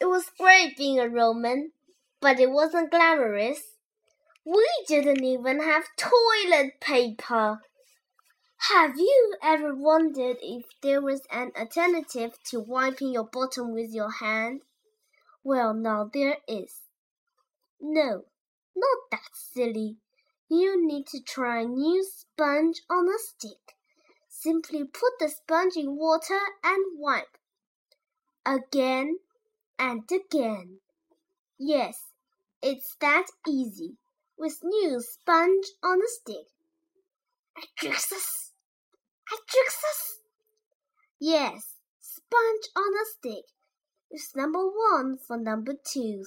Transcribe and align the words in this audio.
It 0.00 0.06
was 0.06 0.30
great 0.38 0.78
being 0.78 0.98
a 0.98 1.08
Roman, 1.08 1.72
but 2.20 2.40
it 2.40 2.50
wasn't 2.50 2.90
glamorous. 2.90 3.76
We 4.46 4.66
didn't 4.88 5.22
even 5.22 5.60
have 5.60 5.84
toilet 5.98 6.80
paper. 6.80 7.60
Have 8.70 8.96
you 8.96 9.36
ever 9.42 9.74
wondered 9.74 10.38
if 10.40 10.64
there 10.80 11.02
was 11.02 11.20
an 11.30 11.52
alternative 11.54 12.38
to 12.46 12.60
wiping 12.60 13.12
your 13.12 13.24
bottom 13.24 13.74
with 13.74 13.92
your 13.92 14.10
hand? 14.10 14.62
Well, 15.44 15.74
now 15.74 16.10
there 16.10 16.38
is. 16.48 16.80
No, 17.78 18.24
not 18.74 18.98
that 19.10 19.30
silly. 19.34 19.98
You 20.48 20.82
need 20.82 21.08
to 21.08 21.20
try 21.22 21.60
a 21.60 21.66
new 21.66 22.02
sponge 22.04 22.80
on 22.88 23.06
a 23.08 23.18
stick. 23.18 23.76
Simply 24.28 24.84
put 24.84 25.12
the 25.18 25.28
sponge 25.28 25.76
in 25.76 25.96
water 25.96 26.40
and 26.64 26.98
wipe. 26.98 27.36
Again 28.46 29.18
and 29.80 30.02
again. 30.12 30.78
Yes, 31.58 31.96
it's 32.62 32.94
that 33.00 33.26
easy. 33.48 33.96
With 34.38 34.58
new 34.62 35.00
sponge 35.00 35.66
on 35.82 35.98
a 35.98 36.08
stick. 36.08 36.46
Atrixus! 37.56 38.52
Atrixus! 39.32 40.20
Yes, 41.18 41.76
sponge 42.00 42.66
on 42.76 42.92
a 42.94 43.04
stick. 43.06 43.44
is 44.10 44.32
number 44.36 44.66
one 44.66 45.18
for 45.26 45.38
number 45.38 45.72
two. 45.72 46.24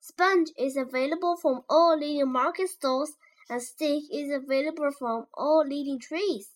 Sponge 0.00 0.50
is 0.58 0.76
available 0.76 1.36
from 1.36 1.62
all 1.68 1.96
leading 1.98 2.32
market 2.32 2.68
stores 2.68 3.12
and 3.48 3.62
stick 3.62 4.02
is 4.12 4.30
available 4.32 4.90
from 4.98 5.26
all 5.34 5.64
leading 5.66 6.00
trees. 6.00 6.48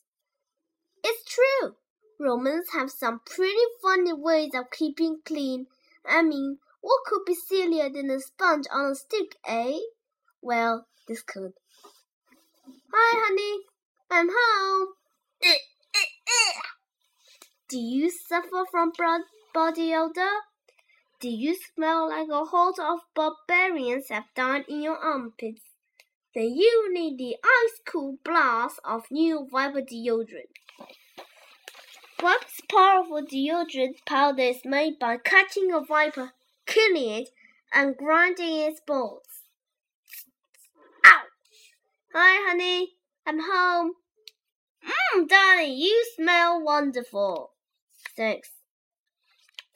It's 1.04 1.24
true. 1.24 1.76
Romans 2.20 2.70
have 2.72 2.90
some 2.90 3.20
pretty 3.24 3.66
funny 3.80 4.12
ways 4.12 4.50
of 4.54 4.70
keeping 4.72 5.20
clean. 5.24 5.66
I 6.04 6.22
mean, 6.22 6.58
what 6.80 7.04
could 7.04 7.24
be 7.24 7.34
sillier 7.34 7.88
than 7.88 8.10
a 8.10 8.18
sponge 8.18 8.66
on 8.72 8.90
a 8.90 8.94
stick, 8.94 9.36
eh? 9.46 9.78
Well, 10.42 10.86
this 11.06 11.22
could. 11.22 11.52
Hi, 12.92 13.26
honey. 13.26 13.64
I'm 14.10 14.28
home. 14.32 14.88
Do 17.68 17.78
you 17.78 18.10
suffer 18.10 18.64
from 18.70 18.92
body 19.54 19.94
odor? 19.94 20.40
Do 21.20 21.28
you 21.28 21.54
smell 21.54 22.08
like 22.08 22.28
a 22.30 22.44
horde 22.46 22.78
of 22.78 23.00
barbarians 23.14 24.08
have 24.08 24.24
died 24.34 24.64
in 24.68 24.82
your 24.82 24.96
armpits? 24.96 25.60
Then 26.34 26.54
you 26.54 26.92
need 26.92 27.18
the 27.18 27.36
ice 27.44 27.80
cool 27.84 28.16
blast 28.24 28.80
of 28.84 29.10
new 29.10 29.46
Viper 29.50 29.82
deodorant. 29.82 30.52
Viper's 32.20 32.60
powerful 32.68 33.22
deodorant 33.22 34.04
powder 34.04 34.42
is 34.42 34.64
made 34.64 34.98
by 34.98 35.16
cutting 35.18 35.72
a 35.72 35.80
viper, 35.80 36.32
killing 36.66 37.10
it, 37.10 37.28
and 37.72 37.96
grinding 37.96 38.60
its 38.60 38.80
balls. 38.80 39.44
Ow! 41.06 41.22
Hi, 42.14 42.48
honey. 42.48 42.94
I'm 43.24 43.38
home. 43.40 43.92
Mmm, 44.84 45.28
darling, 45.28 45.76
you 45.76 46.04
smell 46.16 46.60
wonderful. 46.60 47.52
Thanks. 48.16 48.50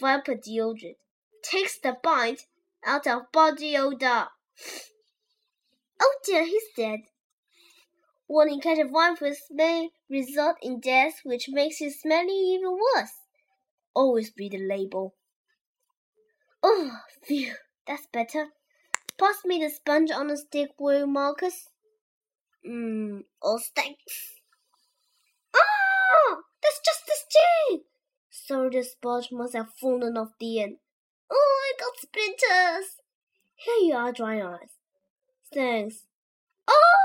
Viper 0.01 0.35
deodorant 0.35 0.97
takes 1.45 1.79
the 1.79 1.97
bite 2.03 2.47
out 2.85 3.07
of 3.07 3.31
body 3.31 3.77
odor. 3.77 4.29
Oh 6.01 6.15
dear, 6.25 6.45
he's 6.45 6.65
dead. 6.77 7.01
Warning 8.33 8.63
cat 8.63 8.79
vipers 8.91 9.43
may 9.51 9.91
result 10.09 10.57
in 10.63 10.81
death, 10.81 11.21
which 11.23 11.51
makes 11.51 11.81
his 11.81 12.01
smelling 12.01 12.31
even 12.31 12.79
worse. 12.79 13.13
Always 13.95 14.33
read 14.39 14.53
the 14.53 14.67
label. 14.67 15.15
Oh, 16.63 16.93
phew, 17.23 17.53
that's 17.87 18.07
better. 18.11 18.47
Pass 19.19 19.45
me 19.45 19.59
the 19.63 19.69
sponge 19.69 20.11
on 20.11 20.31
a 20.31 20.39
stick, 20.39 20.71
will 20.79 21.07
Marcus? 21.07 21.69
Mmm, 22.67 23.25
all 23.43 23.61
thanks. 23.77 24.41
Oh, 25.55 26.39
that's 26.63 26.81
just 26.83 27.05
the 27.05 27.13
stew. 27.15 27.83
So 28.31 28.71
the 28.71 28.83
sponge 28.83 29.29
must 29.31 29.53
have 29.53 29.75
fallen 29.79 30.17
off 30.17 30.31
the 30.41 30.63
end. 30.63 30.79
Oh, 31.31 31.61
I 31.67 31.73
got 31.79 32.01
splinters. 32.01 32.97
Here 33.57 33.89
you 33.89 33.95
are, 33.95 34.11
dry 34.11 34.41
eyes. 34.41 34.71
Thanks. 35.53 36.07
Oh! 36.67 37.02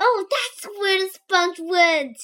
Oh, 0.00 0.26
that's 0.30 0.66
where 0.78 1.00
the 1.00 1.10
sponge 1.10 1.60
went. 1.60 2.18